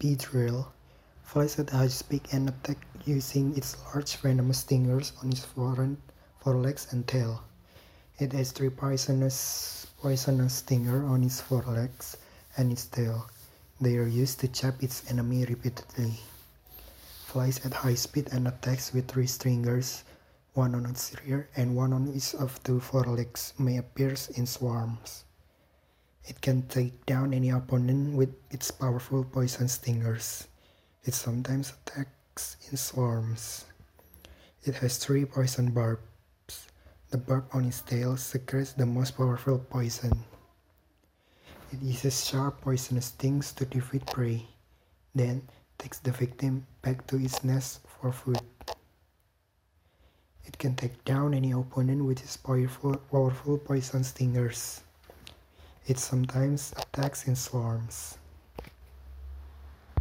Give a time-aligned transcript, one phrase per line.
[0.00, 0.66] Beedrill
[1.22, 5.98] flies at high speed and attacks using its large venomous stingers on its front,
[6.40, 7.44] forelegs and tail.
[8.18, 12.16] It has three poisonous, poisonous stingers on its forelegs
[12.56, 13.28] and its tail.
[13.80, 16.20] They are used to chop its enemy repeatedly.
[17.26, 20.04] Flies at high speed and attacks with three stingers,
[20.54, 25.24] one on its rear and one on each of two forelegs, may appear in swarms.
[26.26, 30.48] It can take down any opponent with its powerful poison stingers.
[31.04, 33.66] It sometimes attacks in swarms.
[34.64, 36.00] It has three poison barbs.
[37.10, 40.24] The barb on its tail secretes the most powerful poison.
[41.70, 44.46] It uses sharp poisonous stings to defeat prey,
[45.14, 45.42] then
[45.76, 48.40] takes the victim back to its nest for food.
[50.46, 54.80] It can take down any opponent with its powerful, powerful poison stingers.
[55.86, 58.16] It sometimes attacks in swarms.